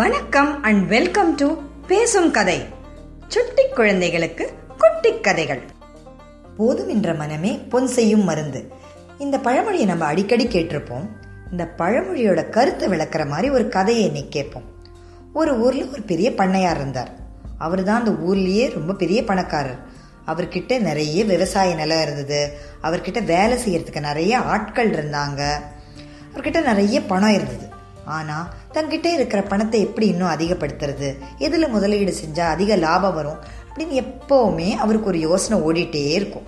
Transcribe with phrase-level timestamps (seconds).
[0.00, 1.54] வணக்கம் and welcome to
[1.86, 2.64] பேசும் கதை.
[3.28, 5.62] சுட்டி குழந்தைகளுக்கு குட்டி கதைகள்.
[6.56, 8.72] போதும் என்ற மனமே பொன் செய்யும் மருந்து.
[9.18, 11.08] இந்த பழமொழியை நம்ம அடிக்கடி கேட்டிருப்போம்.
[11.50, 14.62] இந்த பழமொழியோட கருத்தை விளக்குற மாதிரி ஒரு கதையை இன்னைக்கு கேட்போம்.
[15.34, 17.10] ஒரு ஊர்ல ஒரு பெரிய பண்ணையார் இருந்தார்.
[17.58, 19.78] அவர் தான் அந்த ஊர்லயே ரொம்ப பெரிய பணக்காரர்.
[20.26, 22.56] அவர்கிட்ட நிறைய விவசாய நிலம் இருந்தது.
[22.82, 25.52] அவர்கிட்ட வேலை செய்யறதுக்கு நிறைய ஆட்கள் இருந்தாங்க.
[26.34, 27.69] அவர்கிட்ட நிறைய பணம் இருந்தது.
[28.10, 31.18] ஆனா தங்கிட்ட இருக்கிற பணத்தை எப்படி இன்னும் அதிகப்படுத்துறது?
[31.38, 33.38] எதுல முதலீடு செஞ்சா அதிக லாபம் வரும்?
[33.74, 36.46] அப்படின்னு எப்பவுமே அவருக்கு ஒரு யோசனை ஓடிட்டே இருக்கும்.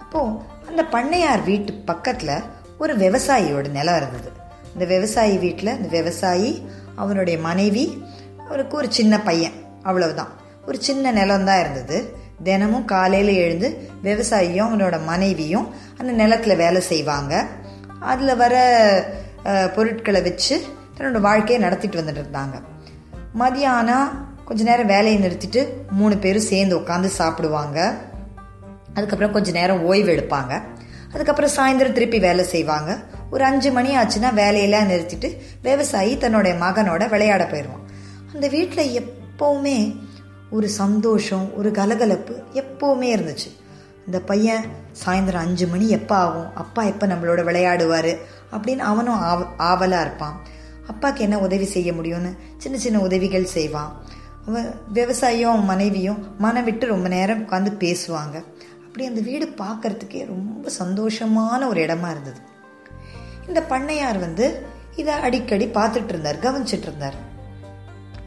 [0.00, 2.42] அப்போ அந்த பண்ணையார் வீட்டு பக்கத்துல
[2.78, 4.30] ஒரு விவசாயியோட நிலம் இருந்தது.
[4.72, 8.04] இந்த விவசாயி வீட்டில் இந்த விவசாயி அவனுடைய மனைவி
[8.46, 10.32] அவருக்கு ஒரு சின்ன பையன் அவ்வளவுதான்.
[10.66, 12.16] ஒரு சின்ன நிலம் தான் இருந்தது.
[12.42, 17.46] தினமும் காலையில் எழுந்து விவசாயியும் அவனோட மனைவியும் அந்த நிலத்தில் வேலை செய்வாங்க.
[18.00, 18.54] அதில் வர
[19.44, 20.64] பொருட்களை வச்சு
[20.96, 22.62] தன்னோட வாழ்க்கையை நடத்திட்டு வந்துட்டு இருந்தாங்க.
[23.38, 24.08] மதியானம்
[24.44, 27.94] கொஞ்ச நேரம் வேலையை நிறுத்திட்டு மூணு பேரும் சேர்ந்து உட்காந்து சாப்பிடுவாங்க.
[28.94, 30.62] அதுக்கப்புறம் கொஞ்ச நேரம் ஓய்வு எடுப்பாங்க.
[31.12, 32.98] அதுக்கப்புறம் சாயந்தரம் திருப்பி வேலை செய்வாங்க.
[33.30, 37.86] ஒரு அஞ்சு மணி ஆச்சுன்னா வேலையெல்லாம் நிறுத்திட்டு விவசாயி தன்னுடைய மகனோட விளையாட போயிடுவான்.
[38.32, 39.08] அந்த வீட்டில்
[39.38, 39.96] எப்பவுமே
[40.50, 43.60] ஒரு சந்தோஷம் ஒரு கலகலப்பு எப்பவுமே இருந்துச்சு.
[44.06, 44.64] இந்த பையன்
[45.06, 46.54] சாயந்தரம் அஞ்சு மணி எப்போ ஆகும்?
[46.54, 48.16] அப்பா எப்போ நம்மளோட விளையாடுவார்?
[48.52, 50.36] அப்படின்னு அவனும் ஆவ ஆவலாக இருப்பான்.
[50.86, 54.02] அப்பாவுக்கு என்ன உதவி செய்ய முடியும்னு சின்ன சின்ன உதவிகள் செய்வான்.
[54.46, 58.36] அவன் விவசாயியும் மனைவியும் மனம் விட்டு ரொம்ப நேரம் உட்காந்து பேசுவாங்க.
[58.86, 62.40] அப்படி அந்த வீடு பார்க்கறதுக்கே ரொம்ப சந்தோஷமான ஒரு இடமா இருந்தது.
[63.46, 67.14] இந்த பண்ணையார் வந்து இதை அடிக்கடி பார்த்துட்டு இருந்தார் கவனிச்சிட்டு இருந்தார்.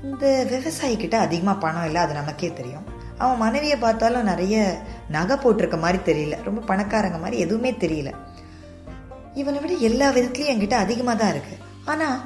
[0.04, 2.86] இந்த விவசாயிக்கிட்ட அதிகமாக பணம் இல்லை அது நமக்கே தெரியும்.
[3.18, 6.38] அவன் மனைவியை பார்த்தாலும் நிறைய நகை போட்டிருக்க மாதிரி தெரியல.
[6.44, 8.12] ரொம்ப பணக்காரங்க மாதிரி எதுவுமே தெரியல.
[9.36, 12.18] இவனை விட எல்லா விதத்துலையும் என்கிட்ட அதிகமாக தான் இருக்குது ஆனால்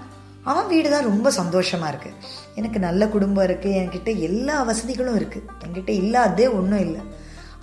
[0.44, 2.18] அவன் வீடு தான் ரொம்ப சந்தோஷமாக இருக்குது
[2.56, 7.02] எனக்கு நல்ல குடும்பம் இருக்குது என்கிட்ட எல்லா வசதிகளும் இருக்குது என்கிட்ட இல்லாததே ஒன்றும் இல்லை.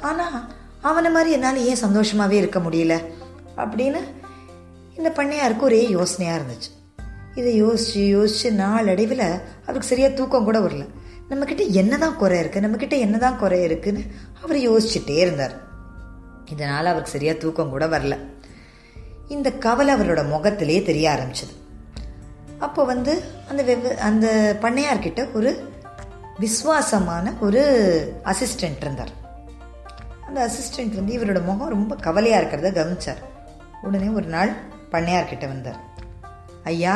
[0.00, 0.38] ஆனால்
[0.80, 2.94] அவனை மாதிரி என்னால் ஏன் சந்தோஷமாகவே இருக்க முடியல?
[3.56, 4.00] அப்படின்னு
[4.96, 6.70] இந்த பண்ணையாருக்கு ஒரே யோசனையாக இருந்துச்சு.
[7.34, 9.26] இதை யோசிச்சு யோசிச்சு நாளடைவில்
[9.66, 10.86] அவருக்கு சரியாக தூக்கம் கூட வரல.
[11.30, 14.02] நம்மக்கிட்ட என்ன என்னதான் குறை இருக்குது நம்மக்கிட்ட என்ன என்னதான் குறை இருக்குதுன்னு
[14.42, 15.54] அவர் யோசிச்சுட்டே இருந்தார்.
[16.44, 18.16] இதனால் அவருக்கு சரியாக தூக்கம் கூட வரல.
[19.34, 21.54] இந்த கவலை அவரோட முகத்திலே தெரிய ஆரம்பிச்சது.
[22.66, 23.12] அப்போ வந்து
[23.50, 24.26] அந்த வெவ் அந்த
[24.64, 25.50] பண்ணையார்கிட்ட ஒரு
[26.42, 27.62] விசுவாசமான ஒரு
[28.32, 29.12] அசிஸ்டண்ட் இருந்தார்.
[30.26, 33.20] அந்த அசிஸ்டண்ட் வந்து இவரோட முகம் ரொம்ப கவலையாக இருக்கிறத கவனிச்சார்.
[33.86, 34.52] உடனே ஒரு நாள்
[34.92, 35.80] பண்ணையார்கிட்ட வந்தார்.
[36.72, 36.94] ஐயா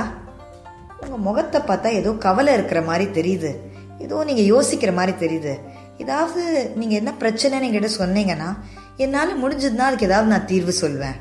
[1.02, 3.52] உங்கள் முகத்தை பார்த்தா ஏதோ கவலை இருக்கிற மாதிரி தெரியுது.
[4.04, 5.54] ஏதோ நீங்கள் யோசிக்கிற மாதிரி தெரியுது.
[6.04, 6.42] ஏதாவது
[6.80, 8.50] நீங்கள் என்ன பிரச்சனைன்னு என்கிட்ட சொன்னீங்கன்னா
[9.04, 11.16] என்னால் முடிஞ்சதுன்னா அதுக்கு ஏதாவது நான் தீர்வு சொல்வேன்.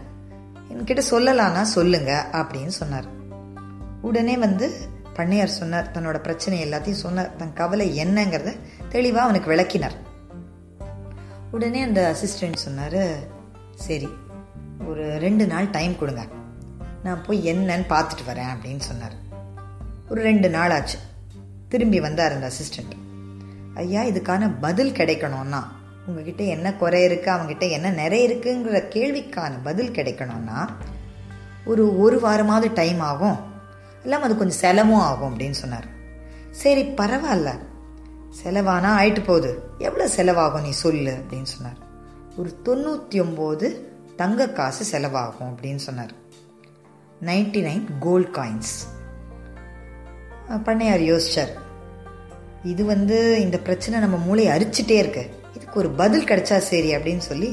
[0.75, 3.07] என்கிட்ட சொல்லலாம்னா சொல்லுங்க அப்படின்னு சொன்னார்.
[4.01, 4.67] உடனே வந்து
[5.15, 8.51] பண்ணையார் சொன்னார் தன்னோட பிரச்சனை எல்லாத்தையும் சொன்னார் தன் கவலை என்னங்கிறத
[8.89, 9.95] தெளிவா அவனுக்கு விளக்கினார்.
[11.51, 13.01] உடனே அந்த அசிஸ்டன்ட் சொன்னார்
[13.75, 14.09] சரி
[14.87, 16.23] ஒரு ரெண்டு நாள் டைம் கொடுங்க.
[17.03, 19.15] நான் போய் என்னன்னு பார்த்துட்டு வரேன் அப்படின்னு சொன்னார்.
[20.09, 20.97] ஒரு ரெண்டு நாள் ஆச்சு.
[21.69, 22.95] திரும்பி வந்தார் அந்த அசிஸ்டண்ட்
[23.73, 25.61] ஐயா இதுக்கான பதில் கிடைக்கணும்னா
[26.07, 30.59] உங்ககிட்ட என்ன குறை இருக்குது அவங்ககிட்ட என்ன நிறைய இருக்குங்கிற கேள்விக்கான பதில் கிடைக்கணும்னா
[31.65, 33.37] ஒரு ஒரு வாரமாவது டைம் ஆகும்.
[34.03, 35.87] இல்லாமல் அது கொஞ்சம் செலவும் ஆகும் அப்படின்னு சொன்னார்.
[36.61, 37.51] சரி பரவாயில்ல.
[38.41, 39.51] செலவானா ஆயிட்டு போகுது.
[39.77, 41.79] எவ்வளோ செலவாகும் நீ சொல்லு அப்படின்னு சொன்னார்.
[42.37, 43.67] ஒரு தொண்ணூற்றி ஒம்பது
[44.15, 46.13] தங்க காசு செலவாகும் அப்படின்னு சொன்னார்.
[47.21, 48.75] நைன்டி நைன் கோல்ட் காயின்ஸ்
[50.65, 51.53] பண்ணையார் யோசிச்சார்.
[52.63, 55.23] இது வந்து இந்த பிரச்சனை நம்ம மூளையை அரிச்சிட்டே இருக்கு.
[55.77, 57.49] ஒரு பதில் கிடைச்சா சரி அப்படின்னு சொல்லி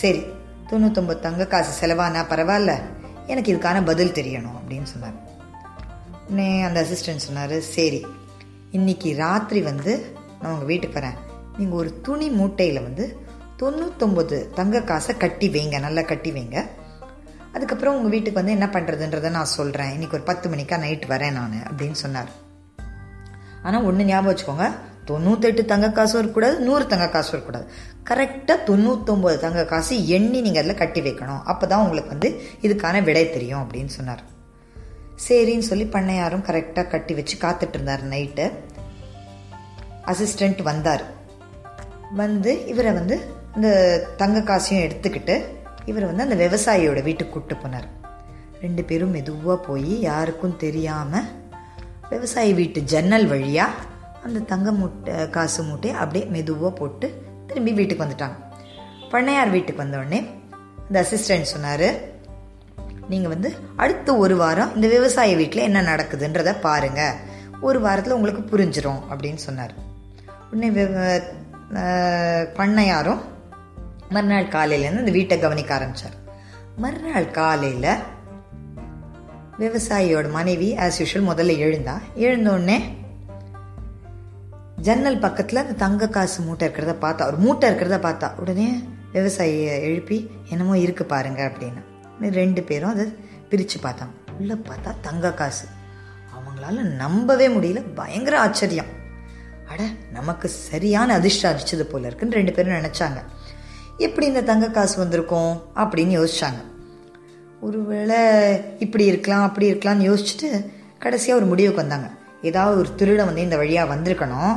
[0.00, 0.22] சரி
[0.70, 2.72] தொண்ணூத்தொம்பது தங்க காசு செலவானா பரவாயில்ல
[3.32, 5.16] எனக்கு இதுக்கான பதில் தெரியணும் அப்படின்னு சொன்னார்.
[6.28, 8.00] உடனே அந்த அசிஸ்டன்ட் சொன்னார் சரி
[8.78, 9.92] இன்னைக்கு ராத்திரி வந்து
[10.40, 11.18] நான் உங்கள் வீட்டுக்கு வரேன்.
[11.58, 13.06] நீங்கள் ஒரு துணி மூட்டையில் வந்து
[13.62, 16.58] தொண்ணூத்தொம்பது தங்க காசை கட்டி வைங்க நல்லா கட்டி வைங்க.
[17.54, 21.58] அதுக்கப்புறம் உங்கள் வீட்டுக்கு வந்து என்ன பண்ணுறதுன்றதை நான் சொல்கிறேன் இன்னைக்கு ஒரு பத்து மணிக்கா நைட் வரேன் நான்
[21.70, 22.30] அப்படின்னு சொன்னார்.
[23.66, 24.68] ஆனால் ஒன்று ஞாபகம் வச்சுக்கோங்க
[25.10, 27.66] தொண்ணூத்தெட்டு தங்க காசும் இருக்கக்கூடாது நூறு தங்க காசும் இருக்கக்கூடாது.
[28.10, 31.42] கரெக்டாக தொண்ணூத்தொம்பது தங்க காசு எண்ணி நீங்கள் அதில் கட்டி வைக்கணும்.
[31.52, 32.28] அப்போ தான் உங்களுக்கு வந்து
[32.66, 34.22] இதுக்கான விடை தெரியும் அப்படின்னு சொன்னார்.
[35.26, 38.46] சரின்னு சொல்லி பண்ணையாரும் கரெக்டாக கட்டி வச்சு காத்துட்டு இருந்தார் நைட்டு
[40.12, 41.04] அசிஸ்டண்ட் வந்தார்.
[42.22, 43.16] வந்து இவரை வந்து
[43.56, 43.68] இந்த
[44.22, 45.36] தங்க காசையும் எடுத்துக்கிட்டு
[45.90, 47.88] இவர் வந்து அந்த விவசாயியோட வீட்டுக்கு கூப்பிட்டு போனார்.
[48.64, 51.30] ரெண்டு பேரும் மெதுவாக போய் யாருக்கும் தெரியாமல்
[52.12, 53.90] விவசாயி வீட்டு ஜன்னல் வழியாக
[54.26, 57.06] அந்த தங்க மூட்டை காசு மூட்டையை அப்படியே மெதுவாக போட்டு
[57.46, 58.36] திரும்பி வீட்டுக்கு வந்துட்டாங்க.
[59.12, 60.20] பண்ணையார் வீட்டுக்கு வந்தோடனே
[60.86, 61.88] அந்த அசிஸ்டன்ட் சொன்னார்
[63.08, 67.02] நீங்கள் வந்து அடுத்த ஒரு வாரம் இந்த விவசாய வீட்டில் என்ன நடக்குதுன்றத பாருங்க.
[67.60, 69.74] ஒரு வாரத்தில் உங்களுக்கு புரிஞ்சிடும் அப்படின்னு சொன்னார்.
[70.50, 70.70] உடனே
[72.58, 73.20] பண்ணையாரும்
[74.14, 76.16] மறுநாள் காலையிலேருந்து இந்த வீட்டை கவனிக்க ஆரம்பிச்சார்.
[76.76, 77.92] மறுநாள் காலையில்
[79.58, 81.94] விவசாயியோட மனைவி ஆஸ் யூஷுவல் முதல்ல எழுந்தா.
[82.26, 82.78] எழுந்தோடனே
[84.82, 88.82] ஜன்னல் பக்கத்தில் அந்த தங்க காசு மூட்டை இருக்கிறத பார்த்தா ஒரு மூட்டை இருக்கிறத பார்த்தா உடனே
[89.12, 91.82] விவசாயியை எழுப்பி என்னமோ இருக்கு பாருங்க அப்படின்னு.
[92.20, 93.04] ரெண்டு பேரும் அதை
[93.48, 94.38] பிரித்து பார்த்தாங்க.
[94.38, 95.66] உள்ளே பார்த்தா தங்க காசு.
[96.32, 97.84] அவங்களால நம்பவே முடியல.
[97.94, 98.86] பயங்கர ஆச்சரியம்.
[99.68, 99.82] அட
[100.12, 103.22] நமக்கு சரியான அதிர்ஷ்டம் அடிச்சது போல இருக்குன்னு ரெண்டு பேரும் நினைச்சாங்க.
[103.96, 106.64] எப்படி இந்த தங்க காசு வந்திருக்கும் அப்படின்னு யோசிச்சாங்க.
[107.60, 108.16] ஒருவேளை
[108.78, 110.66] இப்படி இருக்கலாம் அப்படி இருக்கலாம்னு யோசிச்சுட்டு
[110.98, 112.10] கடைசியாக ஒரு முடிவுக்கு வந்தாங்க.
[112.50, 114.54] ஏதாவது ஒரு திருடன் வந்து இந்த வழியாக வந்திருக்கணும்.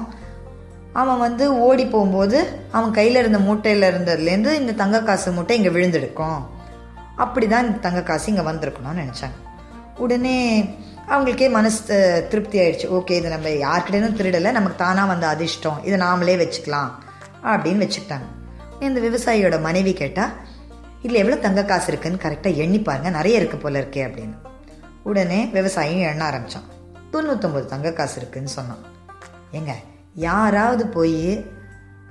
[1.02, 2.38] அவன் வந்து ஓடி போகும்போது
[2.78, 6.40] அவன் கையில் இருந்த மூட்டையில் இருந்ததுலேருந்து இந்த தங்க காசு மூட்டை இங்கே விழுந்திருக்கும்.
[7.24, 9.38] அப்படி தான் இந்த தங்க காசு இங்கே வந்திருக்கணும்னு நினச்சாங்க.
[10.04, 10.38] உடனே
[11.12, 11.96] அவங்களுக்கே மனசு
[12.32, 12.88] திருப்தி ஆயிடுச்சு.
[12.98, 15.80] ஓகே இது நம்ம யார்கிட்டேயும் திருடலை நமக்கு தானாக வந்த அதிர்ஷ்டம்.
[15.88, 16.92] இதை நாமளே வச்சுக்கலாம்
[17.52, 18.28] அப்படின்னு வச்சுக்கிட்டாங்க.
[18.88, 20.34] இந்த விவசாயியோட மனைவி கேட்டால்
[21.04, 24.38] இதில் எவ்வளோ தங்க காசு இருக்குன்னு கரெக்டாக எண்ணி பாருங்கள் நிறைய இருக்கு போல இருக்கே அப்படின்னு.
[25.10, 26.70] உடனே விவசாயியும் எண்ண ஆரம்பித்தான்
[27.16, 28.84] தொண்ணூத்தொம்பது தங்க காசு இருக்குன்னு சொன்னான்.
[29.58, 29.74] ஏங்க
[30.28, 31.22] யாராவது போய்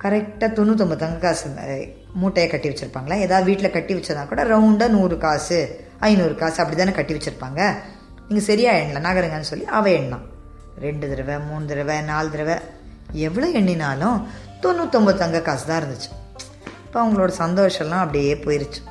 [0.03, 1.49] கரெக்டாக தொண்ணூத்தொம்பது தங்க காசு
[2.21, 3.15] மூட்டையை கட்டி வச்சிருப்பாங்களா?
[3.25, 5.57] ஏதாவது வீட்டில் கட்டி வச்சதா கூட ரவுண்டாக நூறு காசு
[6.07, 7.61] ஐநூறு காசு அப்படி தானே கட்டி வச்சுருப்பாங்க.
[8.27, 10.25] நீங்கள் சரியாக எண்ணல நகருங்கன்னு சொல்லி அவ எண்ணான்
[10.85, 12.55] ரெண்டு தடவை மூணு தடவை நாலு தடவை
[13.27, 14.17] எவ்வளோ எண்ணினாலும்
[14.63, 16.09] தொண்ணூத்தொம்பது தங்க காசு தான் இருந்துச்சு.
[16.85, 18.81] இப்போ அவங்களோட சந்தோஷம்லாம் அப்படியே போயிருச்சு.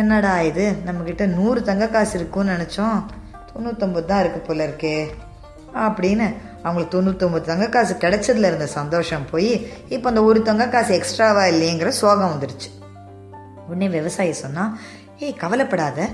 [0.00, 0.64] என்னடா இது?
[0.86, 2.98] நம்மக்கிட்ட நூறு தங்க காசு இருக்கும்னு நினச்சோம்.
[3.54, 5.08] தொண்ணூத்தொம்பது தான் இருக்கு போல இருக்கே.
[5.74, 11.44] அப்படின்னு அவங்களுக்கு தொண்ணூத்தொம்பது தங்க காசு கிடைச்சதுல இருந்த சந்தோஷம் போய் இப்போ அந்த ஒரு தங்க காசு எக்ஸ்ட்ராவா
[11.44, 12.70] இல்லைங்கிற சோகம் வந்துருச்சு.
[13.68, 14.78] உடனே விவசாயி சொன்னா
[15.18, 16.08] ஏய் கவலைப்படாத.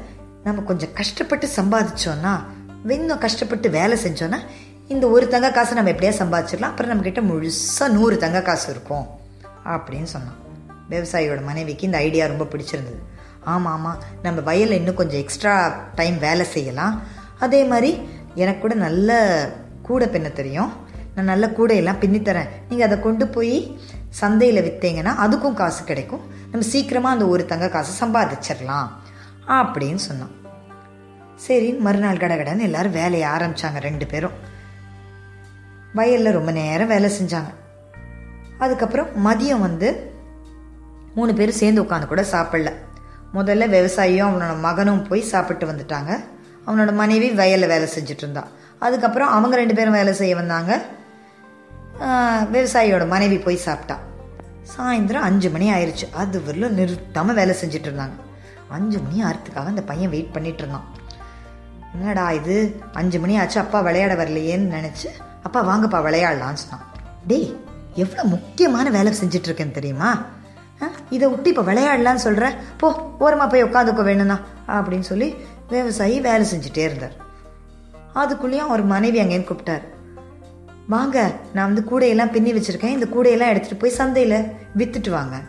[0.45, 2.41] நம்ம கொஞ்சம் கஷ்டப்பட்டு சம்பாதிச்சோன்னா
[2.89, 4.39] இன்னும் கஷ்டப்பட்டு வேலை செஞ்சோன்னா
[4.89, 6.71] இந்த ஒரு தங்க காசை நம்ம எப்படியா சம்பாதிச்சிடலாம்?
[6.73, 9.07] அப்புறம் நம்ம கிட்ட முழுசா நூறு தங்க காசு இருக்கும்.
[9.65, 10.37] அப்படின்னு சொன்னான்.
[10.91, 13.03] விவசாயியோட மனைவிக்கு இந்த ஐடியா ரொம்ப பிடிச்சிருந்தது.
[13.45, 15.55] ஆமாம் ஆமாம் நம்ம வயலில் இன்னும் கொஞ்சம் எக்ஸ்ட்ரா
[15.95, 17.03] டைம் வேலை செய்யலாம்.
[17.41, 17.91] அதே மாதிரி
[18.35, 19.19] எனக்கு கூட நல்ல
[19.83, 20.73] கூடை பின்ன தெரியும்.
[21.15, 23.57] நான் நல்ல கூடையெல்லாம் பின்னித்தரேன் நீங்கள் அதை கொண்டு போய்
[24.21, 26.25] சந்தையில் விற்றீங்கன்னா அதுக்கும் காசு கிடைக்கும்.
[26.51, 28.89] நம்ம சீக்கிரமாக அந்த ஒரு தங்க காசு சம்பாதிச்சிடலாம்
[29.47, 30.35] அப்படின்னு சொன்னான்.
[31.47, 34.37] சரி மறுநாள் கடகடன்னு எல்லாரும் வேலையை ஆரம்பிச்சாங்க ரெண்டு பேரும்.
[35.95, 37.51] வயலில் ரொம்ப நேரம் வேலை செஞ்சாங்க.
[38.59, 39.89] அதுக்கப்புறம் மதியம் வந்து
[41.15, 42.73] மூணு பேரும் சேர்ந்து உட்காந்து கூட சாப்பிடல.
[43.35, 46.13] முதல்ல விவசாயியும் அவனோட மகனும் போய் சாப்பிட்டு வந்துட்டாங்க.
[46.69, 48.43] அவனோட மனைவி வயலில் வேலை செஞ்சுட்டு இருந்தா
[48.87, 50.73] அதுக்கப்புறம் அவங்க ரெண்டு பேரும் வேலை செய்ய வந்தாங்க.
[52.55, 53.97] விவசாயியோட மனைவி போய் சாப்பிட்டா.
[54.73, 58.17] சாயந்தரம் அஞ்சு மணி ஆயிடுச்சு அது வரலும் நிறுத்தாமல் வேலை செஞ்சுட்டு இருந்தாங்க
[58.77, 60.87] அஞ்சு மணி ஆறதுக்காக அந்த பையன் வெயிட் பண்ணிட்டு இருந்தான்
[61.95, 62.57] என்னடா இது?
[63.01, 65.09] அஞ்சு மணி ஆச்சு அப்பா விளையாட வரலையேன்னு நினச்சி
[65.47, 66.87] அப்பா வாங்கப்பா விளையாடலான்னு சொன்னான்.
[67.31, 67.49] டேய்
[68.03, 70.11] எவ்வளோ முக்கியமான வேலை செஞ்சுட்டு இருக்கேன்னு தெரியுமா
[71.15, 72.47] இதை விட்டு இப்போ விளையாடலான்னு சொல்கிற
[72.81, 72.89] போ
[73.25, 74.37] ஓரமாக போய் உட்காந்துக்கோ வேணும்னா
[74.77, 75.29] அப்படின்னு சொல்லி
[75.69, 77.27] விவசாயி வேலை செஞ்சுட்டே இருந்தார்.
[78.15, 79.83] அதுக்குள்ளேயும் அவர் மனைவி அங்கேயும் கூப்பிட்டார்.
[80.89, 82.85] வாங்க நான் வந்து கூடையெல்லாம் பின்னி வச்சுருக்கேன்.
[82.85, 85.41] இந்த கூடையெல்லாம் எடுத்துகிட்டு போய் சந்தையில் விற்றுட்டு வாங்க.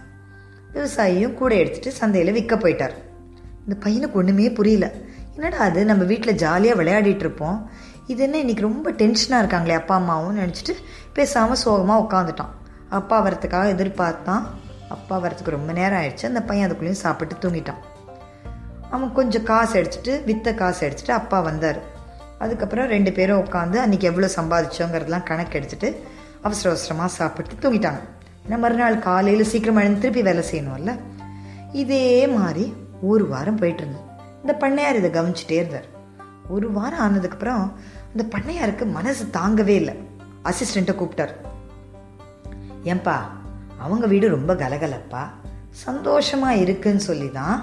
[0.73, 2.91] விவசாயியும் கூடை எடுத்துகிட்டு சந்தையில் விற்க போயிட்டார்.
[3.67, 4.91] இந்த பையனுக்கு ஒன்றுமே புரியல.
[5.33, 5.85] என்னடா அது?
[5.85, 7.69] நம்ம வீட்டில் ஜாலியாக விளையாடிட்டு இருப்போம்.
[8.07, 10.37] இது என்ன இன்றைக்கி ரொம்ப டென்ஷனாக இருக்காங்களே அப்பா அம்மாவும்?
[10.37, 10.75] நினச்சிட்டு
[11.13, 12.49] பேசாமல் சோகமாக உட்காந்துட்டான்
[12.89, 14.43] அப்பா வரத்துக்காக எதிர்பார்த்தான்.
[14.89, 16.25] அப்பா வரத்துக்கு ரொம்ப நேரம் ஆயிடுச்சு.
[16.25, 17.88] அந்த பையன் அதுக்குள்ளேயும் சாப்பிட்டு தூங்கிட்டான்.
[18.91, 21.79] அவன் கொஞ்சம் காசு எடுத்துட்டு வித்த காசு எடுத்துட்டு அப்பா வந்தார்.
[22.39, 25.89] அதுக்கப்புறம் ரெண்டு பேரும் உட்காந்து அன்றைக்கி எவ்வளோ சம்பாதிச்சோங்கிறதெல்லாம் கணக்கு எடுத்துட்டு
[26.41, 28.01] அவசர அவசரமாக சாப்பிட்டு தூங்கிட்டாங்க.
[28.45, 30.99] ஏன்னா மறுநாள் காலையில் சீக்கிரம் எழுந்து திருப்பி வேலை செய்யணும்ல.
[31.71, 34.05] இதே மாதிரி ஒரு வாரம் போயிட்டு இருந்தது.
[34.41, 35.87] இந்த பண்ணையார் இதை கவனிச்சுட்டே இருந்தார்.
[36.49, 37.71] ஒரு வாரம் ஆனதுக்கப்புறம்
[38.11, 39.95] அந்த பண்ணையாருக்கு மனசு தாங்கவே இல்லை.
[40.43, 41.33] அசிஸ்டண்ட்டை கூப்பிட்டார்.
[42.83, 43.17] ஏன்பா
[43.77, 45.23] அவங்க வீடு ரொம்ப கலகலப்பா.
[45.69, 47.57] சந்தோஷமாக இருக்குன்னு சொல்லி தான்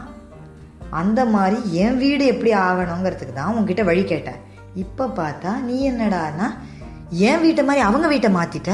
[0.91, 4.41] அந்த மாதிரி என் வீடு எப்படி ஆகணுங்கிறதுக்கு தான் உங்ககிட்ட வழி கேட்டேன்.
[4.75, 6.47] இப்போ பார்த்தா நீ என்னடானா
[7.11, 8.73] என் வீட்டை மாதிரி அவங்க வீட்டை மாற்றிட்ட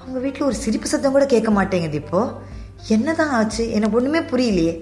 [0.00, 2.32] அவங்க வீட்டில் ஒரு சிரிப்பு சத்தம் கூட கேட்க மாட்டேங்குது இப்போ.
[2.88, 3.72] என்னதான் ஆச்சு?
[3.72, 4.74] எனக்கு ஒன்றுமே புரியலையே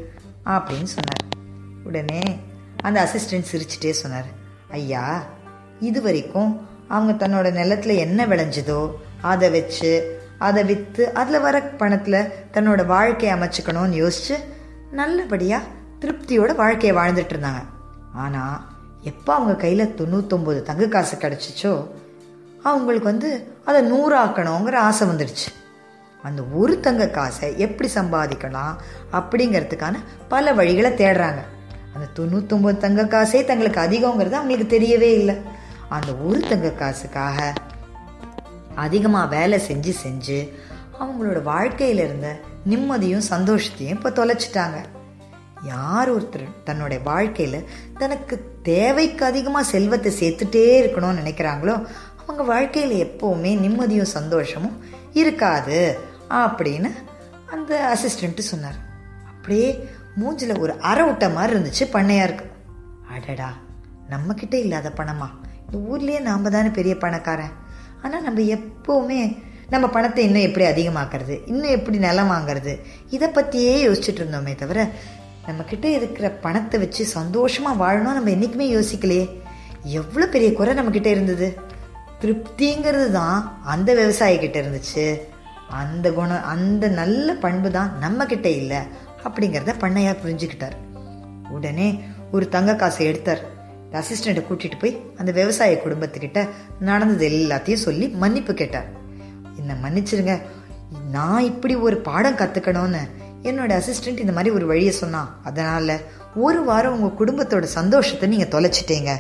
[0.47, 1.23] அப்படின்னு சொன்னார்.
[1.85, 2.23] உடனே
[2.83, 4.27] அந்த அசிஸ்டன்ட் சிரிச்சுட்டே சொன்னார்.
[4.71, 5.23] ஐயா
[5.81, 8.91] இது வரைக்கும் அவங்க தன்னோட நிலத்துல என்ன விளைஞ்சதோ
[9.21, 14.37] அதை வச்சு அதை விற்று அதில் வர பணத்தில் தன்னோட வாழ்க்கையை அமைச்சுக்கணும்னு யோசிச்சு
[14.93, 15.71] நல்லபடியாக
[16.05, 17.63] திருப்தியோட வாழ்க்கையை வாழ்ந்துட்டு இருந்தாங்க
[18.13, 18.57] ஆனால்
[19.03, 21.73] எப்போ அவங்க கையில் தொண்ணூத்தொம்பது தங்க காசு கிடச்சிச்சோ
[22.63, 23.31] அவங்களுக்கு வந்து
[23.65, 25.49] அதை நூறாக்கணுங்கிற ஆசை வந்துடுச்சு.
[26.23, 28.75] அந்த ஒரு தங்க காசை எப்படி சம்பாதிக்கலாம்
[29.13, 29.97] அப்படிங்கிறதுக்கான
[30.29, 31.41] பல வழிகளை தேடுறாங்க.
[31.95, 35.37] அந்த தொண்ணூத்தொம்பது தங்க காசே தங்களுக்கு அதிகங்கிறது அவங்களுக்கு தெரியவே இல்லை.
[35.89, 37.53] அந்த ஒரு தங்க காசுக்காக
[38.75, 40.39] அதிகமாக வேலை செஞ்சு செஞ்சு
[41.01, 42.29] அவங்களோட வாழ்க்கையில இருந்த
[42.69, 44.79] நிம்மதியும் சந்தோஷத்தையும் இப்போ தொலைச்சிட்டாங்க.
[45.67, 47.69] யார் ஒருத்தர் தன்னுடைய வாழ்க்கையில்
[47.99, 51.87] தனக்கு தேவைக்கு அதிகமாக செல்வத்தை சேர்த்துட்டே இருக்கணும்னு நினைக்கிறாங்களோ
[52.21, 54.77] அவங்க வாழ்க்கையில் எப்போவுமே நிம்மதியும் சந்தோஷமும்
[55.13, 55.79] இருக்காது
[56.29, 56.91] அப்படின்னு
[57.47, 58.79] அந்த அசிஸ்டண்ட்டு சொன்னார்.
[59.31, 59.89] அப்படியே
[60.21, 62.47] மூஞ்சில் ஒரு அரை விட்ட மாதிரி இருந்துச்சு பண்ணையாருக்கு.
[63.15, 63.51] அடடா
[64.11, 65.29] நம்மக்கிட்ட இல்லாத பணமா?
[65.65, 67.55] இந்த ஊர்லேயே நாம் தானே பெரிய பணக்காரன்.
[68.03, 69.21] ஆனால் நம்ம எப்போவுமே
[69.69, 71.35] நம்ம பணத்தை இன்னும் எப்படி அதிகமாக்குறது?
[71.47, 72.73] இன்னும் எப்படி நிலம் வாங்குறது?
[73.11, 74.81] இதை பற்றியே யோசிச்சுட்டு இருந்தோமே தவிர
[75.49, 79.25] நம்மக்கிட்ட இருக்கிற பணத்தை வச்சு சந்தோஷமாக வாழணும் நம்ம என்றைக்குமே யோசிக்கலையே.
[80.01, 81.49] எவ்வளோ பெரிய குறை நம்மக்கிட்ட இருந்தது?
[82.21, 85.07] திருப்திங்கிறது தான் அந்த விவசாயிக்கிட்ட இருந்துச்சு.
[85.83, 88.81] அந்த குணம் அந்த நல்ல பண்பு தான் நம்மக்கிட்ட இல்லை
[89.25, 90.77] அப்படிங்கிறத பண்ணையாக புரிஞ்சுக்கிட்டார்.
[91.51, 91.89] உடனே
[92.33, 93.43] ஒரு தங்க காசை எடுத்தார்.
[94.01, 96.41] அசிஸ்டண்ட்டை கூட்டிகிட்டு போய் அந்த விவசாய குடும்பத்துக்கிட்ட
[96.81, 98.89] நடந்தது எல்லாத்தையும் சொல்லி மன்னிப்பு கேட்டார்.
[99.57, 100.35] என்னை மன்னிச்சிருங்க
[101.11, 103.03] நான் இப்படி ஒரு பாடம் கற்றுக்கணும்னு
[103.49, 105.97] என்னோட அசிஸ்டன்ட் இந்த மாதிரி ஒரு வழியை சொன்னான் அதனால
[106.35, 109.11] ஒரு வாரம் உங்க குடும்பத்தோட சந்தோஷத்தை நீங்க தொலைச்சிட்டீங்க.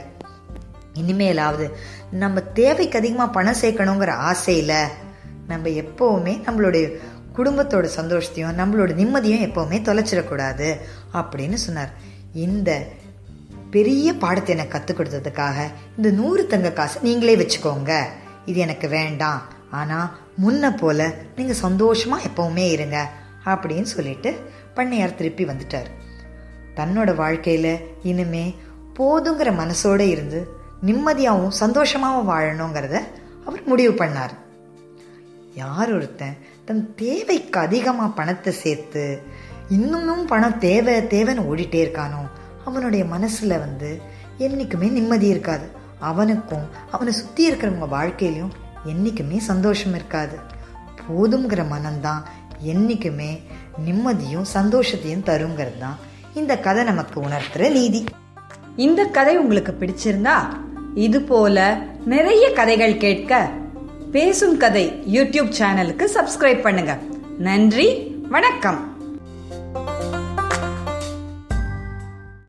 [1.00, 1.66] இனிமேலாவது
[2.22, 4.76] நம்ம தேவைக்கு அதிகமாக பணம் சேர்க்கணுங்கிற ஆசையில்
[5.50, 6.84] நம்ம எப்போவுமே நம்மளுடைய
[7.38, 10.68] குடும்பத்தோட சந்தோஷத்தையும் நம்மளோட நிம்மதியும் எப்போவுமே தொலைச்சிடக்கூடாது
[11.20, 11.92] அப்படின்னு சொன்னார்.
[12.46, 12.70] இந்த
[13.70, 15.58] பெரிய பாடத்தை எனக்கு கற்றுக் கொடுத்ததுக்காக
[15.96, 17.92] இந்த நூறு தங்க காசு நீங்களே வச்சுக்கோங்க.
[18.50, 19.42] இது எனக்கு வேண்டாம்.
[19.70, 20.08] ஆனால்
[20.44, 21.00] முன்ன போல
[21.36, 22.98] நீங்கள் சந்தோஷமாக எப்போவுமே இருங்க.
[23.44, 24.30] அப்படின்னு சொல்லிட்டு
[24.76, 25.90] பண்ணையார் திருப்பி வந்துட்டார்.
[26.76, 27.68] தன்னோட வாழ்க்கையில
[28.02, 28.44] இனிமே
[28.98, 30.40] போதுங்கிற மனசோட இருந்து
[30.86, 32.96] நிம்மதியாகவும் சந்தோஷமாகவும் வாழணுங்கிறத
[33.46, 34.34] அவர் முடிவு பண்ணார்.
[35.54, 39.04] யார் ஒருத்தன் தன் தேவைக்கு அதிகமாக பணத்தை சேர்த்து
[39.68, 42.22] இன்னமும் பணம் தேவை தேவைன்னு ஓடிட்டே இருக்கானோ
[42.64, 43.90] அவனுடைய மனசுல வந்து
[44.38, 45.66] என்னைக்குமே நிம்மதி இருக்காது.
[46.00, 50.36] அவனுக்கும் அவனை சுற்றி இருக்கிறவங்க வாழ்க்கையிலையும் என்னைக்குமே சந்தோஷம் இருக்காது.
[51.00, 52.22] போதுங்கிற மனம்தான்
[52.64, 53.40] என்றைக்குமே
[53.86, 55.98] நிம்மதியும் சந்தோஷத்தையும் தருங்கிறது தான்
[56.34, 58.04] இந்த கதை நமக்கு உணர்த்துற நீதி.
[58.76, 60.36] இந்த கதை உங்களுக்கு பிடிச்சிருந்தா
[60.94, 63.50] இது போல நிறைய கதைகள் கேட்க
[64.12, 66.98] பேசும் கதை யூடியூப் சேனலுக்கு சப்ஸ்கிரைப் பண்ணுங்க.
[67.38, 67.88] நன்றி
[68.28, 68.93] வணக்கம்.